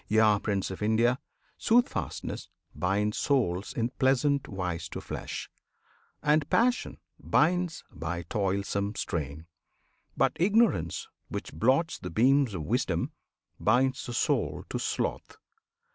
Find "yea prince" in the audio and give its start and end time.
0.07-0.71